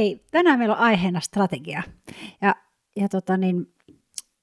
[0.00, 1.82] Hei, tänään meillä on aiheena strategia.
[2.40, 2.54] Ja,
[2.96, 3.74] ja tota niin,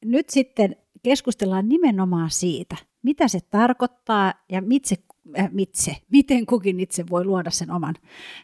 [0.05, 4.95] nyt sitten keskustellaan nimenomaan siitä, mitä se tarkoittaa ja mitse,
[5.39, 7.95] äh, mitse, miten kukin itse voi luoda sen oman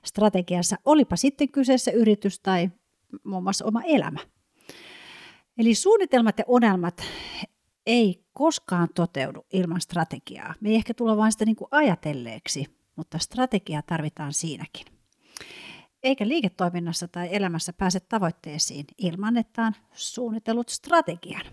[0.05, 2.70] strategiansa, olipa sitten kyseessä yritys tai
[3.23, 4.20] muun muassa oma elämä.
[5.57, 7.04] Eli suunnitelmat ja unelmat
[7.86, 10.54] ei koskaan toteudu ilman strategiaa.
[10.61, 14.93] Me ei ehkä tulla vain sitä niin kuin ajatelleeksi, mutta strategiaa tarvitaan siinäkin.
[16.04, 21.46] Eikä liiketoiminnassa tai elämässä pääse tavoitteisiin ilman, että on suunnitellut strategian.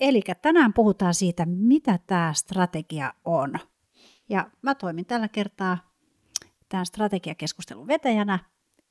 [0.00, 3.54] Eli tänään puhutaan siitä, mitä tämä strategia on.
[4.28, 5.78] Ja mä toimin tällä kertaa
[6.68, 8.38] tämän strategiakeskustelun vetäjänä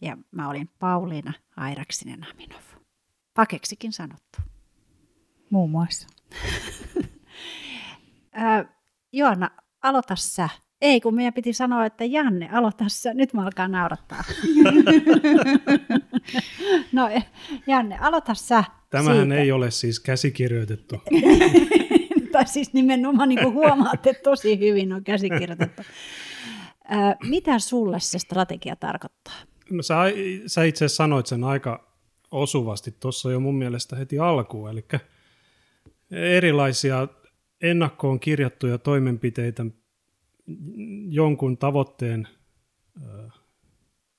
[0.01, 2.61] ja mä olin Pauliina Airaksinen Aminov.
[3.33, 4.39] Pakeksikin sanottu.
[5.49, 6.07] Muun muassa.
[9.11, 9.51] Joanna,
[9.81, 10.49] aloita sä.
[10.83, 13.13] Ei, kun meidän piti sanoa, että Janne, aloita sä.
[13.13, 14.23] Nyt mä alkaa naurattaa.
[16.91, 17.09] no,
[17.67, 18.63] Janne, aloita sä.
[18.89, 19.35] Tämähän siitä.
[19.35, 20.95] ei ole siis käsikirjoitettu.
[22.31, 25.81] tai siis nimenomaan niin kuin huomaatte, tosi hyvin on käsikirjoitettu.
[27.29, 29.33] mitä sulle se strategia tarkoittaa?
[29.71, 29.95] No sä,
[30.47, 31.87] sä itse asiassa sanoit sen aika
[32.31, 34.85] osuvasti tuossa jo mun mielestä heti alkuun, eli
[36.11, 37.07] erilaisia
[37.61, 39.65] ennakkoon kirjattuja toimenpiteitä
[41.09, 42.27] jonkun tavoitteen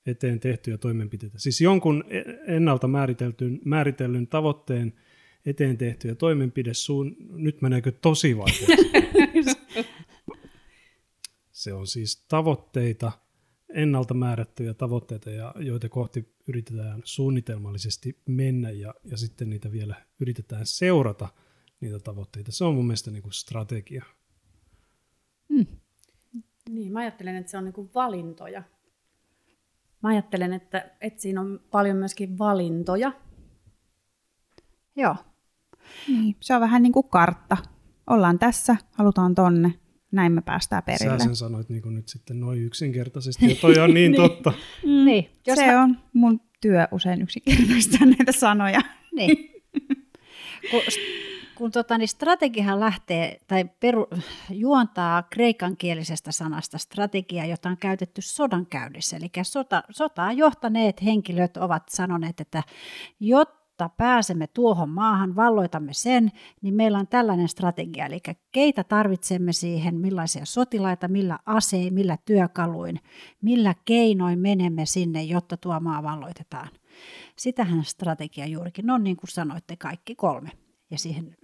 [0.05, 1.39] eteen tehtyjä toimenpiteitä.
[1.39, 4.93] Siis jonkun e-, ennalta määriteltyn, määritellyn tavoitteen
[5.45, 8.91] eteen tehtyjä toimenpide suun, nyt meneekö tosi vaikeaksi?
[11.51, 13.11] Se on siis tavoitteita,
[13.73, 20.65] ennalta määrättyjä tavoitteita, ja joita kohti yritetään suunnitelmallisesti mennä ja, ja sitten niitä vielä yritetään
[20.65, 21.27] seurata–
[21.85, 22.51] niitä tavoitteita.
[22.51, 24.05] Se on mun mielestä niin kuin strategia.
[25.49, 25.65] Mm.
[26.69, 28.63] Niin, mä ajattelen, että se on niin kuin valintoja.
[30.03, 33.11] Mä ajattelen, että, että siinä on paljon myöskin valintoja.
[34.95, 35.15] Joo.
[36.07, 37.57] Niin, se on vähän niin kuin kartta.
[38.07, 39.73] Ollaan tässä, halutaan tonne,
[40.11, 41.19] näin me päästään perille.
[41.19, 44.21] Sä sen sanoit niin kuin nyt sitten noin yksinkertaisesti, ja toi on niin, niin.
[44.21, 44.53] totta.
[44.85, 45.29] Mm, niin.
[45.47, 45.83] Jos se mä...
[45.83, 48.81] on mun työ usein yksinkertaista näitä sanoja.
[49.15, 49.37] Niin.
[50.71, 50.81] Kun
[51.55, 54.07] kun tota, niin strategiahan lähtee tai peru,
[54.49, 59.17] juontaa kreikankielisestä sanasta strategia, jota on käytetty sodan käynnissä.
[59.17, 62.63] Eli sota, sotaa johtaneet henkilöt ovat sanoneet, että
[63.19, 68.05] jotta pääsemme tuohon maahan, valloitamme sen, niin meillä on tällainen strategia.
[68.05, 68.19] Eli
[68.51, 72.99] keitä tarvitsemme siihen, millaisia sotilaita, millä asein, millä työkaluin,
[73.41, 76.69] millä keinoin menemme sinne, jotta tuo maa valloitetaan.
[77.37, 80.51] Sitähän strategia juurikin on, niin kuin sanoitte, kaikki kolme.
[80.91, 81.35] Ja siihen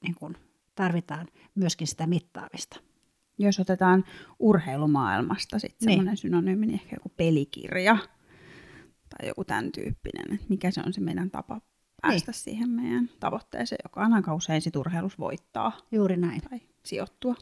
[0.00, 0.36] niin kuin
[0.74, 2.80] tarvitaan myöskin sitä mittaamista.
[3.38, 4.04] Jos otetaan
[4.38, 5.96] urheilumaailmasta sitten niin.
[5.96, 7.96] semmoinen synonyymi, niin ehkä joku pelikirja
[9.08, 11.60] tai joku tämän tyyppinen, että mikä se on se meidän tapa
[12.02, 12.40] päästä niin.
[12.40, 15.72] siihen meidän tavoitteeseen, joka on aika usein sit urheilus voittaa.
[15.92, 16.40] Juuri näin.
[16.40, 17.34] Tai sijoittua.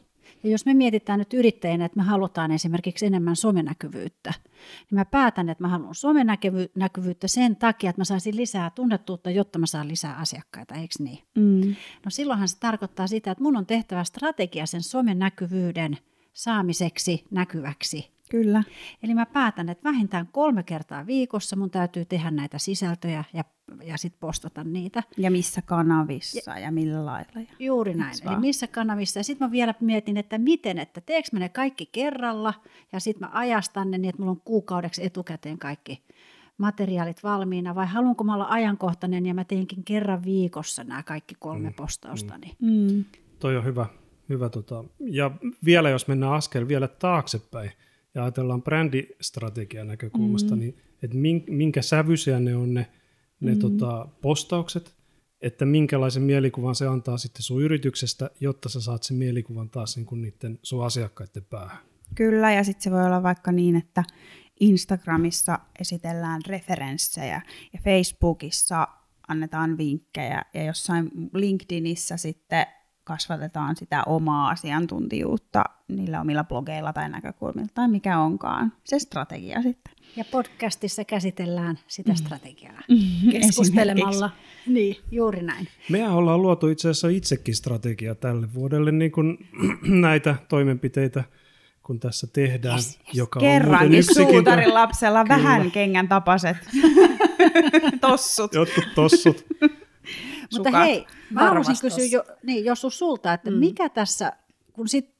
[0.43, 4.33] Ja jos me mietitään nyt yrittäjänä, että me halutaan esimerkiksi enemmän somenäkyvyyttä,
[4.77, 9.59] niin mä päätän, että mä haluan somenäkyvyyttä sen takia, että mä saisin lisää tunnettuutta, jotta
[9.59, 11.19] mä saan lisää asiakkaita, eikö niin?
[11.35, 11.75] Mm.
[12.05, 15.97] No silloinhan se tarkoittaa sitä, että mun on tehtävä strategia sen somenäkyvyyden
[16.33, 18.63] saamiseksi näkyväksi Kyllä.
[19.03, 23.43] Eli mä päätän, että vähintään kolme kertaa viikossa mun täytyy tehdä näitä sisältöjä ja,
[23.83, 25.03] ja sitten postata niitä.
[25.17, 27.31] Ja missä kanavissa ja, ja millä lailla.
[27.35, 28.15] Ja juuri näin.
[28.27, 29.19] Eli missä kanavissa.
[29.19, 32.53] Ja sitten mä vielä mietin, että miten, että teekö mä ne kaikki kerralla
[32.91, 36.03] ja sitten mä ajastan ne niin, että mulla on kuukaudeksi etukäteen kaikki
[36.57, 41.69] materiaalit valmiina vai haluanko mä olla ajankohtainen ja mä teenkin kerran viikossa nämä kaikki kolme
[41.69, 41.75] mm.
[41.75, 42.51] postaustani.
[42.61, 43.05] Mm.
[43.39, 43.85] Toi on hyvä.
[44.29, 44.83] hyvä tota.
[44.99, 45.31] Ja
[45.65, 47.71] vielä jos mennään askel vielä taaksepäin,
[48.15, 50.59] ja ajatellaan brändistrategian näkökulmasta, mm.
[50.59, 51.17] niin että
[51.49, 52.87] minkä sävyisiä ne on ne,
[53.39, 53.59] ne mm.
[53.59, 54.95] tota, postaukset,
[55.41, 60.05] että minkälaisen mielikuvan se antaa sitten sun yrityksestä, jotta sä saat sen mielikuvan taas niin
[60.05, 61.77] kuin niiden sun asiakkaiden päähän.
[62.15, 64.03] Kyllä, ja sitten se voi olla vaikka niin, että
[64.59, 67.41] Instagramissa esitellään referenssejä
[67.73, 68.87] ja Facebookissa
[69.27, 72.65] annetaan vinkkejä ja jossain LinkedInissä sitten
[73.05, 79.93] kasvatetaan sitä omaa asiantuntijuutta niillä omilla blogeilla tai näkökulmilla tai mikä onkaan se strategia sitten.
[80.15, 82.15] Ja podcastissa käsitellään sitä mm.
[82.15, 82.81] strategiaa
[83.31, 84.29] keskustelemalla.
[84.67, 85.67] Niin, juuri näin.
[85.89, 89.37] Mehän ollaan luotu itse asiassa itsekin strategia tälle vuodelle niin kuin
[90.07, 91.23] näitä toimenpiteitä
[91.83, 93.17] kun tässä tehdään, yes, yes.
[93.17, 94.33] joka Kerrankin on yksikin...
[94.33, 95.35] suutarin lapsella Kyllä.
[95.35, 96.57] vähän kengän tapaset
[98.01, 98.53] tossut.
[98.53, 99.45] Jotkut tossut.
[100.53, 103.57] Mutta hei, mä haluaisin kysyä jo, niin, Josu sulta, että mm.
[103.57, 104.33] mikä tässä,
[104.73, 105.15] kun sit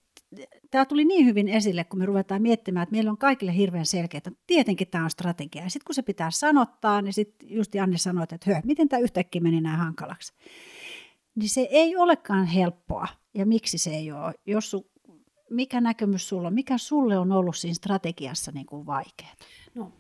[0.71, 4.17] tämä tuli niin hyvin esille, kun me ruvetaan miettimään, että meillä on kaikille hirveän selkeä,
[4.17, 5.63] että tietenkin tämä on strategia.
[5.63, 8.99] Ja sitten kun se pitää sanottaa, niin sitten just Janne sanoi, että hö, miten tämä
[8.99, 10.33] yhtäkkiä meni näin hankalaksi.
[11.35, 13.07] Niin se ei olekaan helppoa.
[13.33, 14.33] Ja miksi se ei ole?
[14.45, 14.91] Jos su,
[15.49, 16.53] mikä näkemys sulla on?
[16.53, 19.35] Mikä sulle on ollut siinä strategiassa niin kuin vaikeaa?
[19.75, 19.91] No,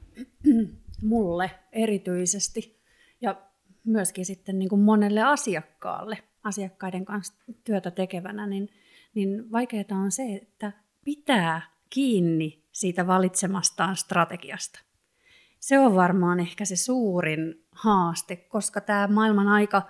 [1.01, 2.74] mulle erityisesti
[3.85, 7.33] myöskin sitten niin kuin monelle asiakkaalle, asiakkaiden kanssa
[7.63, 8.69] työtä tekevänä, niin,
[9.13, 10.71] niin vaikeaa on se, että
[11.05, 14.79] pitää kiinni siitä valitsemastaan strategiasta.
[15.59, 19.81] Se on varmaan ehkä se suurin haaste, koska tämä maailman aika,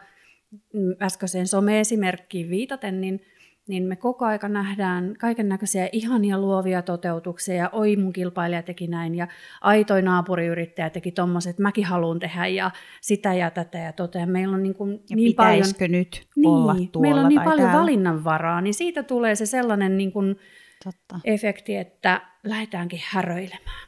[0.74, 3.22] mm, äskeiseen some-esimerkkiin viitaten, niin
[3.68, 8.88] niin me koko aika nähdään kaiken näköisiä ihania luovia toteutuksia, ja oi mun kilpailija teki
[8.88, 9.28] näin, ja
[9.62, 12.72] aitoi naapuriyrittäjä teki tommoset, mäkin haluan tehdä, ja
[13.02, 14.26] sitä ja tätä ja tota.
[14.26, 15.66] meillä on niin, kuin ja niin paljon...
[15.80, 17.82] nyt niin, olla tuolla Meillä on niin paljon täällä.
[17.82, 20.36] valinnanvaraa, niin siitä tulee se sellainen niin kuin
[20.84, 21.20] Totta.
[21.24, 23.88] efekti, että lähdetäänkin häröilemään.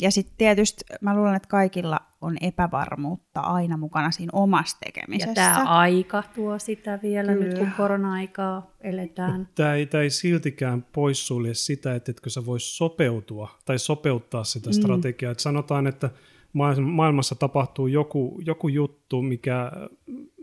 [0.00, 5.30] Ja sitten tietysti mä luulen, että kaikilla on epävarmuutta aina mukana siinä omassa tekemisessä.
[5.30, 7.46] Ja tämä aika tuo sitä vielä Kyllä.
[7.46, 9.48] nyt, kun korona-aikaa eletään.
[9.54, 14.72] Tämä ei, tämä ei siltikään poissulje sitä, että etkö sä vois sopeutua tai sopeuttaa sitä
[14.72, 15.32] strategiaa.
[15.32, 16.10] Et sanotaan, että
[16.52, 19.72] maa- maailmassa tapahtuu joku, joku juttu, mikä,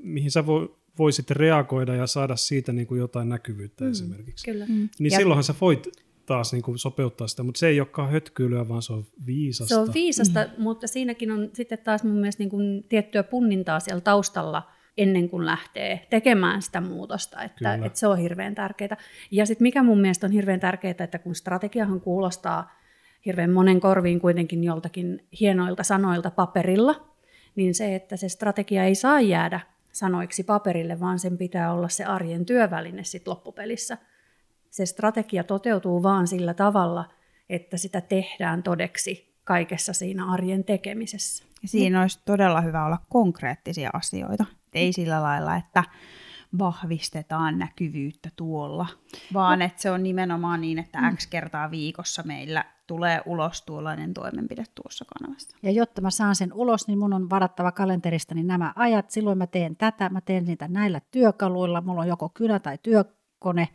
[0.04, 4.52] mihin sä vo, voisit reagoida ja saada siitä niin kuin jotain näkyvyyttä mm, esimerkiksi.
[4.52, 4.66] Kyllä.
[4.66, 4.90] Mm.
[5.00, 5.88] Niin Ja- silloinhan sä voit
[6.26, 9.76] taas niin kuin sopeuttaa sitä, mutta se ei olekaan hötkyilyä, vaan se on viisasta.
[9.76, 10.64] Se on viisasta, mm.
[10.64, 15.46] mutta siinäkin on sitten taas mun mielestä niin kuin tiettyä punnintaa siellä taustalla ennen kuin
[15.46, 17.86] lähtee tekemään sitä muutosta, että, Kyllä.
[17.86, 18.98] että se on hirveän tärkeää.
[19.32, 22.72] Ja sitten mikä mun mielestä on hirveän tärkeää, että kun strategiahan kuulostaa
[23.26, 27.08] hirveän monen korviin kuitenkin joltakin hienoilta sanoilta paperilla,
[27.56, 29.60] niin se, että se strategia ei saa jäädä
[29.92, 33.98] sanoiksi paperille, vaan sen pitää olla se arjen työväline sitten loppupelissä.
[34.74, 37.06] Se strategia toteutuu vaan sillä tavalla,
[37.50, 41.46] että sitä tehdään todeksi kaikessa siinä arjen tekemisessä.
[41.62, 44.46] Ja siinä olisi todella hyvä olla konkreettisia asioita.
[44.74, 45.84] Ei sillä lailla, että
[46.60, 48.88] vahvistetaan näkyvyyttä tuolla,
[49.34, 54.64] vaan että se on nimenomaan niin, että X kertaa viikossa meillä tulee ulos tuollainen toimenpide
[54.76, 55.58] tuossa kanavassa.
[55.64, 59.10] Ja jotta mä saan sen ulos, niin mun on varattava kalenteristani nämä ajat.
[59.12, 61.82] Silloin mä teen tätä, mä teen niitä näillä työkaluilla.
[61.82, 63.70] Mulla on joko kynä tai työkone,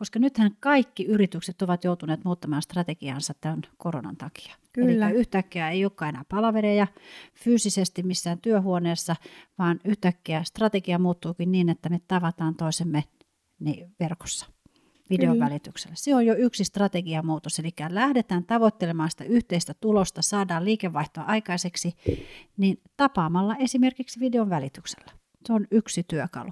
[0.00, 4.56] koska nythän kaikki yritykset ovat joutuneet muuttamaan strategiansa tämän koronan takia.
[4.72, 5.08] Kyllä.
[5.10, 6.86] Eli yhtäkkiä ei olekaan enää palavereja
[7.34, 9.16] fyysisesti missään työhuoneessa,
[9.58, 13.04] vaan yhtäkkiä strategia muuttuukin niin, että me tavataan toisemme
[13.58, 14.46] niin verkossa
[15.10, 15.44] videon Kyllä.
[15.44, 15.94] välityksellä.
[15.96, 21.92] Se on jo yksi strategiamuutos, eli lähdetään tavoittelemaan sitä yhteistä tulosta, saadaan liikevaihtoa aikaiseksi,
[22.56, 25.12] niin tapaamalla esimerkiksi videon välityksellä.
[25.46, 26.50] Se on yksi työkalu.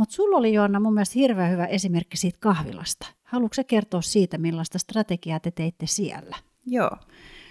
[0.00, 3.06] Mutta sulla oli Joanna mun mielestä hirveän hyvä esimerkki siitä kahvilasta.
[3.22, 6.36] Haluatko sä kertoa siitä, millaista strategiaa te teitte siellä?
[6.66, 6.90] Joo.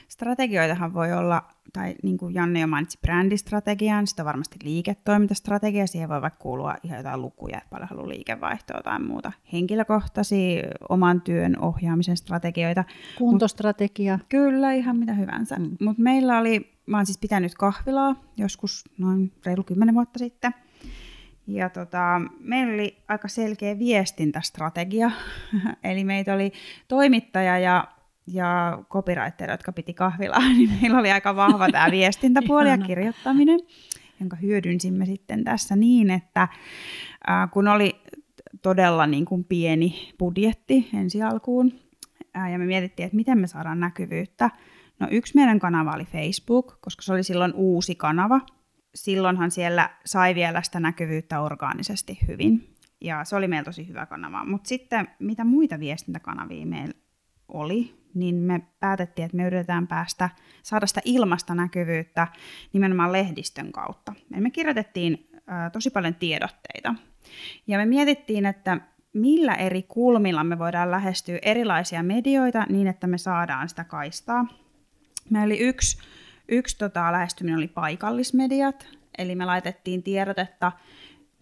[0.08, 1.44] Strategioitahan voi olla,
[1.74, 6.76] tai niin kuin Janne jo mainitsi brändistrategian, sitä on varmasti liiketoimintastrategia, siihen voi vaikka kuulua
[6.84, 9.32] ihan jotain lukuja, että paljon haluaa liikevaihtoa tai muuta.
[9.54, 12.84] Henkilökohtaisia oman työn ohjaamisen strategioita.
[13.18, 14.20] Kuntostrategia.
[14.30, 15.56] Kyllä, ihan mitä hyvänsä.
[15.56, 15.78] Mm.
[15.82, 20.54] Mutta meillä oli, mä oon siis pitänyt kahvilaa joskus noin reilu kymmenen vuotta sitten.
[21.50, 25.12] Ja tota, meillä oli aika selkeä viestintästrategia.
[25.84, 26.54] Eli meitä oli
[26.88, 27.88] toimittaja ja,
[28.28, 30.40] ja copywriter, jotka piti kahvilaa.
[30.58, 33.60] Niin meillä oli aika vahva tämä viestintäpuoli ja kirjoittaminen,
[34.20, 36.48] jonka hyödynsimme sitten tässä niin, että
[37.28, 38.02] ää, kun oli
[38.62, 41.74] todella niin kuin pieni budjetti ensi alkuun,
[42.34, 44.50] ää, ja me mietittiin, että miten me saadaan näkyvyyttä.
[45.00, 48.42] No yksi meidän kanava oli Facebook, koska se oli silloin uusi kanava.
[48.96, 52.76] Silloinhan siellä sai vielä sitä näkyvyyttä orgaanisesti hyvin.
[53.02, 54.46] Ja se oli meillä tosi hyvä kanava.
[54.46, 56.94] Mutta sitten mitä muita viestintäkanavia meillä
[57.48, 60.30] oli, niin me päätettiin, että me yritetään päästä,
[60.64, 62.28] saada sitä ilmasta näkyvyyttä
[62.74, 64.14] nimenomaan lehdistön kautta.
[64.34, 66.96] Eli me kirjoitettiin ää, tosi paljon tiedotteita.
[67.68, 68.78] Ja me mietittiin, että
[69.14, 74.46] millä eri kulmilla me voidaan lähestyä erilaisia medioita niin, että me saadaan sitä kaistaa.
[75.30, 75.98] Meillä oli yksi,
[76.50, 78.88] yksi tota, lähestyminen oli paikallismediat,
[79.18, 80.72] eli me laitettiin tiedotetta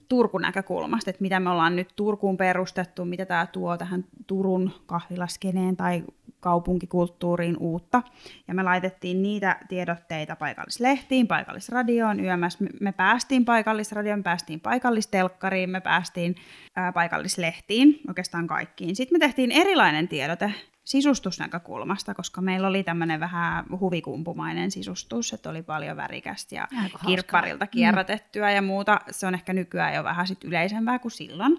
[0.09, 5.77] Turkun näkökulmasta, että mitä me ollaan nyt Turkuun perustettu, mitä tämä tuo tähän Turun kahvilaskeneen
[5.77, 6.03] tai
[6.39, 8.01] kaupunkikulttuuriin uutta.
[8.47, 12.17] Ja me laitettiin niitä tiedotteita paikallislehtiin, paikallisradioon.
[12.17, 16.35] Me, me päästiin paikallisradioon, me päästiin paikallistelkkariin, me päästiin
[16.75, 18.95] ää, paikallislehtiin, oikeastaan kaikkiin.
[18.95, 20.53] Sitten me tehtiin erilainen tiedote
[20.87, 27.01] sisustusnäkökulmasta, koska meillä oli tämmöinen vähän huvikumpumainen sisustus, että oli paljon värikästä ja Aika hauskaa.
[27.07, 29.01] kirpparilta kierrätettyä ja muuta.
[29.11, 31.57] Se on ehkä nykyään jo vähän sit yleisempää kuin silloin.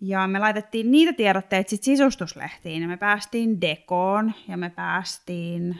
[0.00, 5.76] Ja me laitettiin niitä tiedotteita sitten sisustuslehtiin ja me päästiin Dekoon ja me päästiin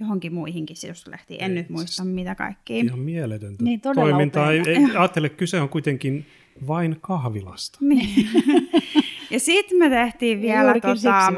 [0.00, 1.42] johonkin muihinkin sisustuslehtiin.
[1.44, 2.76] En Ei, nyt muista siis mitä kaikkia.
[2.76, 4.52] Ihan mieletöntä Niin, toimintaa.
[4.52, 6.26] Ei, ei, ajattele, kyse on kuitenkin
[6.66, 7.78] vain kahvilasta.
[7.80, 8.28] Niin.
[9.30, 11.32] ja sitten me tehtiin vielä, tota.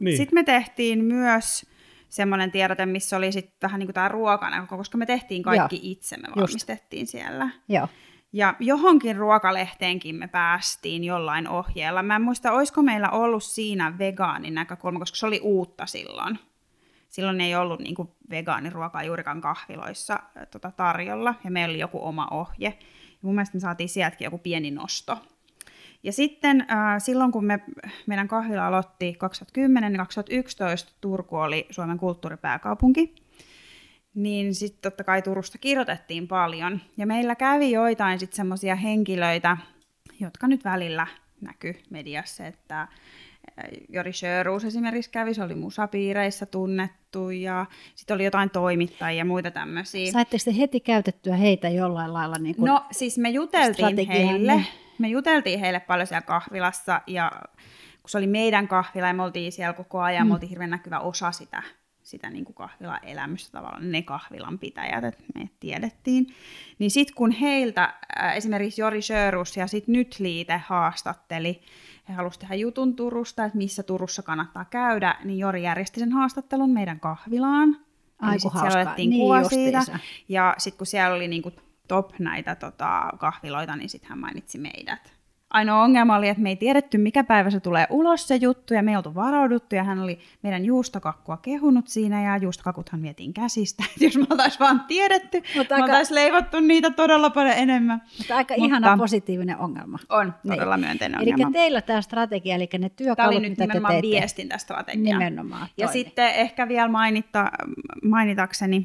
[0.00, 0.16] Niin.
[0.16, 1.66] sitten me tehtiin myös
[2.08, 5.82] semmoinen tiedote, missä oli sitten vähän niin kuin tämä ruokana, koska me tehtiin kaikki Joo.
[5.82, 6.36] itse, me Just.
[6.36, 7.50] valmistettiin siellä.
[7.68, 7.88] Joo.
[8.32, 12.02] Ja johonkin ruokalehteenkin me päästiin jollain ohjeella.
[12.02, 16.38] Mä en muista, olisiko meillä ollut siinä vegaanin näkökulma, koska se oli uutta silloin.
[17.08, 20.18] Silloin ei ollut niin kuin vegaaniruokaa juurikaan kahviloissa
[20.50, 22.78] tota, tarjolla, ja meillä oli joku oma ohje.
[23.10, 25.18] Ja mun mielestä me saatiin sieltäkin joku pieni nosto.
[26.06, 27.60] Ja sitten äh, silloin, kun me,
[28.06, 33.14] meidän kahvila aloitti 2010 ja 2011, Turku oli Suomen kulttuuripääkaupunki,
[34.14, 36.80] niin sitten totta kai Turusta kirjoitettiin paljon.
[36.96, 39.56] Ja meillä kävi joitain sitten semmoisia henkilöitä,
[40.20, 41.06] jotka nyt välillä
[41.40, 42.88] näkyy mediassa, että
[43.88, 49.50] Jori Sjöruus esimerkiksi kävi, se oli musapiireissä tunnettu, ja sitten oli jotain toimittajia ja muita
[49.50, 50.12] tämmöisiä.
[50.12, 52.36] Saitteko te heti käytettyä heitä jollain lailla?
[52.38, 54.64] Niin kuin, No siis me juteltiin heille,
[54.98, 57.32] me juteltiin heille paljon siellä kahvilassa ja
[58.02, 60.28] kun se oli meidän kahvila ja me oltiin siellä koko ajan, mm.
[60.28, 61.62] me oltiin hirveän näkyvä osa sitä,
[62.06, 66.26] sitä niin kuin kahvilan elämystä tavallaan, ne kahvilan pitäjät, että me tiedettiin.
[66.78, 71.60] Niin sitten kun heiltä äh, esimerkiksi Jori Sjöruus ja sitten Nyt Liite haastatteli,
[72.08, 76.70] he halusivat tehdä jutun Turusta, että missä Turussa kannattaa käydä, niin Jori järjesti sen haastattelun
[76.70, 77.76] meidän kahvilaan.
[78.18, 79.82] Ai, kun siellä otettiin Niin kuva siitä.
[80.28, 81.52] Ja sitten kun siellä oli niinku
[81.88, 85.15] top näitä tota, kahviloita, niin sitten hän mainitsi meidät.
[85.56, 88.82] Ainoa ongelma oli, että me ei tiedetty, mikä päivä se tulee ulos se juttu, ja
[88.82, 93.84] me ei oltu varauduttu, ja hän oli meidän juustokakkua kehunut siinä, ja juustokakuthan vietiin käsistä.
[93.96, 98.02] Et jos me oltaisiin vaan tiedetty, Mutta me aika- oltaisiin leivottu niitä todella paljon enemmän.
[98.18, 99.98] Mutta aika Mutta- ihana positiivinen ongelma.
[100.08, 100.54] On Niin.
[100.54, 101.52] todella myönteinen Eli ongelma.
[101.52, 105.18] teillä tämä strategia, eli ne Tämä työkalut, oli nyt mitä te nimenomaan viestintästrategia.
[105.18, 105.68] Nimenomaan.
[105.76, 105.92] Ja toimi.
[106.04, 107.50] sitten ehkä vielä mainitta,
[108.04, 108.84] mainitakseni,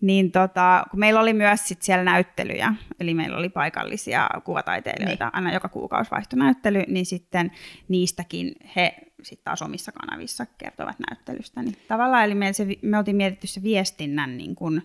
[0.00, 5.34] niin tota, kun meillä oli myös sit siellä näyttelyjä, eli meillä oli paikallisia kuvataiteilijoita, Niin.
[5.34, 7.52] aina joka kuukausi vaihtui näyttely, niin sitten
[7.88, 11.62] niistäkin he sitten taas omissa kanavissa kertovat näyttelystä.
[11.62, 14.82] Niin tavallaan, eli meillä se, me oltiin mietitty se viestinnän niin kun,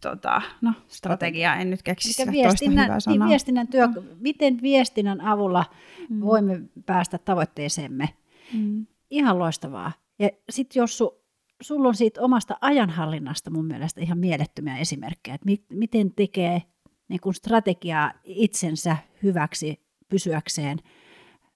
[0.00, 3.88] tota, no, strategia, en nyt keksi Eli sitä toista viestinnän, hyvää niin viestinnän työ,
[4.20, 5.64] miten viestinnän avulla
[6.08, 6.20] mm.
[6.20, 8.08] voimme päästä tavoitteeseemme.
[8.52, 8.86] Mm.
[9.10, 9.92] Ihan loistavaa.
[10.18, 11.23] Ja sitten jos su,
[11.64, 16.62] sulla on siitä omasta ajanhallinnasta mun mielestä ihan mielettömiä esimerkkejä, että mi, miten tekee
[17.08, 20.78] niin kun strategiaa itsensä hyväksi pysyäkseen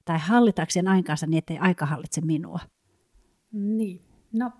[0.05, 2.61] tai hallitakseen aikansa niin, ettei aika hallitse minua.
[3.53, 4.01] Niin,
[4.33, 4.53] no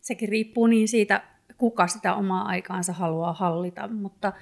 [0.00, 1.24] sekin riippuu niin siitä,
[1.58, 4.32] kuka sitä omaa aikaansa haluaa hallita, mutta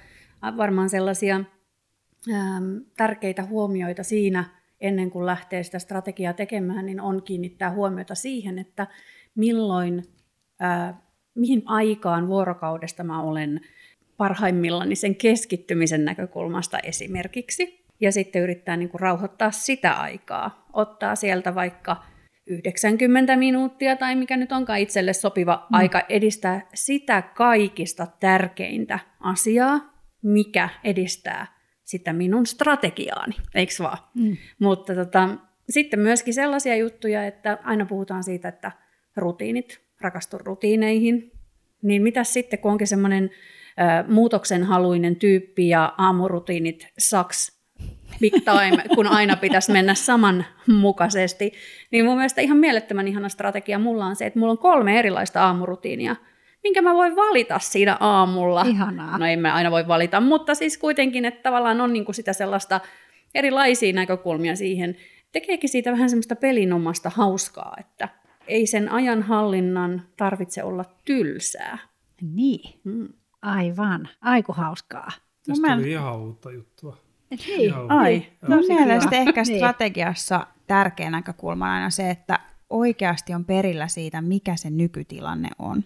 [0.57, 7.71] varmaan sellaisia äm, tärkeitä huomioita siinä ennen kuin lähtee sitä strategiaa tekemään, niin on kiinnittää
[7.71, 8.87] huomiota siihen, että
[9.35, 10.03] milloin,
[10.59, 11.01] ää,
[11.35, 13.61] mihin aikaan vuorokaudesta mä olen
[14.17, 17.85] parhaimmillani sen keskittymisen näkökulmasta esimerkiksi.
[17.99, 20.67] Ja sitten yrittää niin kuin rauhoittaa sitä aikaa.
[20.73, 22.03] Ottaa sieltä vaikka
[22.47, 25.75] 90 minuuttia tai mikä nyt onkaan itselle sopiva mm.
[25.75, 29.79] aika edistää sitä kaikista tärkeintä asiaa,
[30.23, 33.97] mikä edistää sitä minun strategiaani, eikö vaan?
[34.15, 34.37] Mm.
[34.59, 35.29] Mutta tota,
[35.69, 38.71] sitten myöskin sellaisia juttuja, että aina puhutaan siitä, että
[39.15, 41.31] rutiinit, rakastun rutiineihin,
[41.81, 43.29] niin mitä sitten, kun onkin semmoinen
[44.07, 47.61] muutoksenhaluinen tyyppi ja aamurutiinit saks
[48.19, 51.53] big time, kun aina pitäisi mennä samanmukaisesti,
[51.91, 55.43] niin mun mielestä ihan mielettömän ihana strategia mulla on se, että mulla on kolme erilaista
[55.43, 56.15] aamurutiinia,
[56.63, 58.61] minkä mä voin valita siinä aamulla.
[58.61, 59.17] Ihanaa.
[59.17, 62.79] No en mä aina voi valita, mutta siis kuitenkin, että tavallaan on niinku sitä sellaista
[63.35, 64.95] erilaisia näkökulmia siihen.
[65.31, 68.09] Tekeekin siitä vähän semmoista pelinomasta hauskaa, että
[68.47, 71.77] ei sen ajanhallinnan tarvitse olla tylsää.
[72.21, 73.09] Niin, Mm.
[73.41, 74.09] aivan.
[74.21, 75.11] Aiku hauskaa.
[75.47, 76.97] Tästä Mä- tuli ihan uutta juttua.
[77.29, 77.61] Niin.
[77.61, 77.95] Ihan uutta.
[77.99, 79.21] Ai, Tosi mun mielestä kiva.
[79.21, 79.57] ehkä Niin.
[79.57, 85.83] strategiassa tärkeä näkökulma on aina se, että oikeasti on perillä siitä, mikä se nykytilanne on.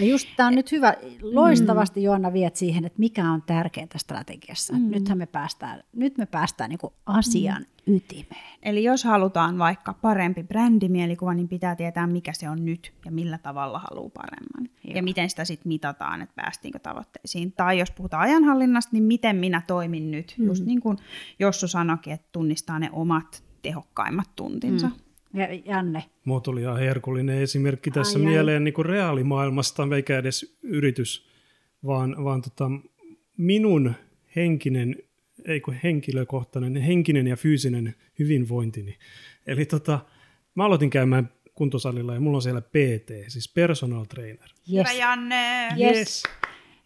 [0.00, 4.72] Ja just tämä on nyt hyvä, loistavasti Joanna viet siihen, että mikä on tärkeintä strategiassa.
[4.72, 4.90] Mm.
[4.90, 7.96] Nythän me päästään, nyt me päästään niin asian mm.
[7.96, 8.56] ytimeen.
[8.62, 13.38] Eli jos halutaan vaikka parempi brändimielikuva, niin pitää tietää, mikä se on nyt ja millä
[13.38, 14.76] tavalla haluaa paremman.
[14.84, 14.96] Joo.
[14.96, 17.52] Ja miten sitä sitten mitataan, että päästiinkö tavoitteisiin.
[17.52, 20.34] Tai jos puhutaan ajanhallinnasta, niin miten minä toimin nyt.
[20.38, 20.46] Mm.
[20.46, 20.98] Just niin kuin
[21.38, 24.86] Jossu sanoikin, että tunnistaa ne omat tehokkaimmat tuntinsa.
[24.86, 25.05] Mm.
[25.36, 28.30] Ja Janne, Mulla tuli ihan herkullinen esimerkki tässä Ai, ai.
[28.30, 31.28] mieleen niin kuin reaalimaailmasta, eikä edes yritys,
[31.86, 32.70] vaan, vaan tota,
[33.36, 33.94] minun
[34.36, 34.96] henkinen
[35.44, 38.98] ei kun henkilökohtainen, henkinen ja fyysinen hyvinvointini.
[39.46, 39.98] Eli tota,
[40.54, 44.48] mä aloitin käymään kuntosalilla ja mulla on siellä PT, siis personal trainer.
[44.72, 44.88] Yes.
[44.88, 45.68] Hyvä Janne!
[45.80, 46.22] Yes.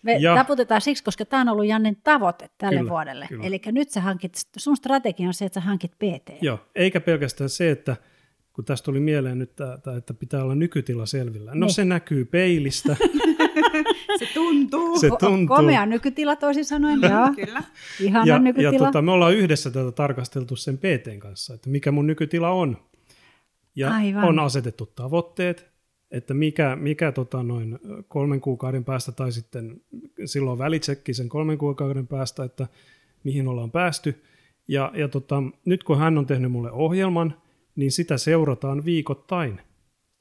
[0.02, 3.26] Me Ja- taputetaan siksi, koska tämä on ollut Jannen tavoite tälle Kyllä, vuodelle.
[3.28, 3.44] kyllä.
[3.46, 6.42] Eli nyt sä hankit, sun strategia on se, että sä hankit PT.
[6.42, 7.96] Joo, eikä pelkästään se, että
[8.60, 11.54] kun tästä tuli mieleen nyt, tää, tää, että pitää olla nykytila selvillä.
[11.54, 11.74] No Niin.
[11.74, 12.96] se näkyy peilistä,
[14.18, 14.98] Se tuntuu.
[14.98, 15.56] se Ko- tuntuu.
[15.56, 17.46] Komea nykytila toisin sanoen, joo.
[17.46, 17.62] Kyllä.
[18.00, 18.86] Ihana ja, ja nykytila.
[18.86, 22.76] tota, me ollaan yhdessä tätä tarkasteltu sen PTn kanssa, että mikä mun nykytila on.
[23.76, 24.24] Ja Aivan.
[24.24, 25.70] on asetettu tavoitteet,
[26.10, 29.80] että mikä, mikä tota noin kolmen kuukauden päästä tai sitten
[30.24, 32.66] silloin välitsekki sen kolmen kuukauden päästä, että
[33.24, 34.22] mihin ollaan päästy.
[34.68, 37.34] Ja, ja tota, nyt kun hän on tehnyt mulle ohjelman,
[37.80, 39.60] niin sitä seurataan viikoittain.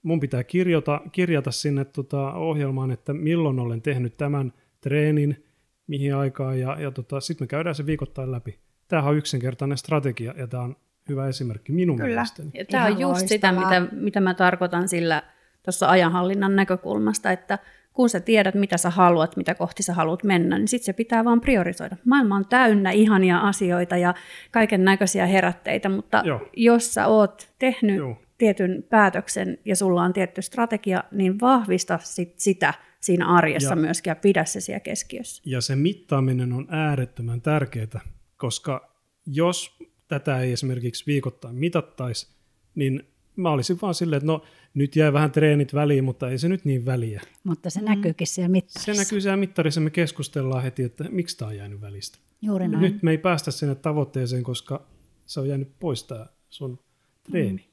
[0.04, 5.46] Mun pitää kirjata, kirjata sinne tota ohjelmaan, että milloin olen tehnyt tämän treenin,
[5.88, 8.60] mihin aikaan, ja, ja tota, sitten me käydään se viikoittain läpi.
[8.88, 10.76] Tämähän on yksinkertainen strategia, ja tämä on
[11.10, 12.08] hyvä esimerkki minun Kyllä.
[12.08, 12.52] mielestäni.
[12.54, 13.82] Ja tämä on Ihan just sitä, loistavaa.
[13.82, 15.24] mitä, mitä mä tarkoitan sillä
[15.64, 17.60] tuossa ajanhallinnan näkökulmasta, että
[18.00, 21.26] kun sä tiedät, mitä sä haluat, mitä kohti sä haluat mennä, niin sitten se pitää
[21.26, 21.98] vaan priorisoida.
[22.06, 24.14] Maailma on täynnä ihania asioita ja
[24.52, 26.50] kaiken näköisiä herätteitä, mutta Joo.
[26.58, 28.22] jos sä oot tehnyt Joo.
[28.38, 34.12] tietyn päätöksen ja sulla on tietty strategia, niin vahvista sit sitä siinä arjessa Ja- myöskin
[34.12, 35.44] ja pidä se siellä keskiössä.
[35.46, 38.00] Ja se mittaaminen on äärettömän tärkeää,
[38.38, 42.28] koska jos tätä ei esimerkiksi viikoittain mitattaisi,
[42.76, 43.09] niin
[43.42, 44.42] mä olisin vaan silleen, että no
[44.74, 47.22] nyt jää vähän treenit väliin, mutta ei se nyt niin väliä.
[47.44, 48.94] Mutta se näkyykin siellä mittarissa.
[48.94, 52.18] Se näkyy siellä mittarissa, me keskustellaan heti, että miksi tämä on jäänyt välistä.
[52.42, 52.82] Juuri näin.
[52.82, 54.88] Nyt me ei päästä sinne tavoitteeseen, koska
[55.26, 56.80] se on jäänyt pois tämä sun
[57.24, 57.69] treeni.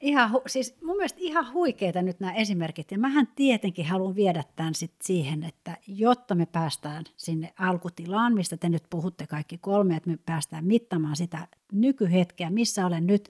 [0.00, 2.90] Ihan, hu- siis mun mielestä ihan huikeita nyt nämä esimerkit.
[2.90, 8.56] Ja mähän tietenkin haluan viedä tämän sit siihen, että jotta me päästään sinne alkutilaan, mistä
[8.56, 13.28] te nyt puhutte kaikki kolme, että me päästään mittaamaan sitä nykyhetkeä, missä olen nyt,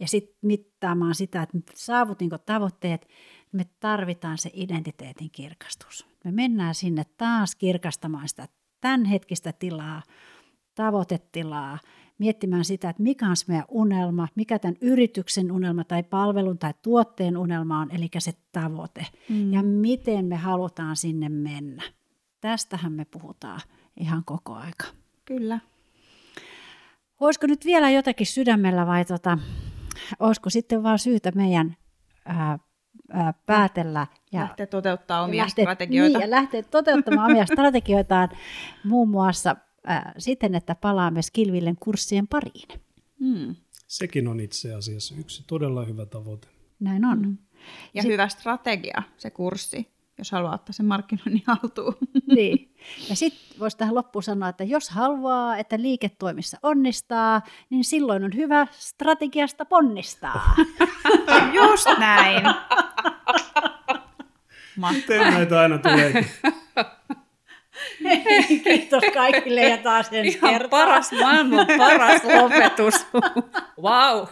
[0.00, 3.08] ja sitten mittaamaan sitä, että saavutinko tavoitteet,
[3.52, 6.06] me tarvitaan se identiteetin kirkastus.
[6.24, 8.48] Me mennään sinne taas kirkastamaan sitä
[8.80, 10.02] tämänhetkistä tilaa,
[10.74, 11.78] tavoitetilaa,
[12.18, 16.74] miettimään sitä, että mikä on se meidän unelma, mikä tämän yrityksen unelma tai palvelun tai
[16.82, 19.52] tuotteen unelma on, eli se tavoite, mm.
[19.52, 21.82] ja miten me halutaan sinne mennä.
[22.40, 23.60] Tästähän me puhutaan
[24.00, 24.86] ihan koko aika.
[25.24, 25.60] Kyllä.
[27.20, 29.38] Olisiko nyt vielä jotakin sydämellä vai tota,
[30.20, 31.76] olisiko sitten vaan syytä meidän
[32.24, 32.58] ää,
[33.10, 36.18] ää, päätellä ja Lähtee toteuttaa omia lähteä, strategioita.
[36.18, 38.28] Niin, ja lähteä toteuttamaan omia strategioitaan
[38.84, 42.68] muun muassa ää, siten, että palaamme Skillvillen kurssien pariin.
[43.20, 43.56] Mm.
[43.86, 46.48] Sekin on itse asiassa yksi todella hyvä tavoite.
[46.80, 47.18] Näin on.
[47.18, 47.38] Mm.
[47.94, 51.96] Ja hyvä strategia, se kurssi, jos haluaa ottaa sen markkinoinnin haltuun.
[52.26, 52.74] Niin.
[53.08, 58.34] Ja sitten voisi tähän loppuun sanoa, että jos haluaa, että liiketoimissa onnistaa, niin silloin on
[58.34, 60.54] hyvä strategiasta ponnistaa.
[61.54, 62.44] Just näin.
[64.76, 64.92] Mahtavaa.
[64.92, 65.78] Miten näitä aina
[68.00, 70.68] Niin, kiitos kaikille ja taas ensi Ihan kertaa.
[70.86, 73.06] paras maailman paras lopetus.
[73.82, 74.26] wow.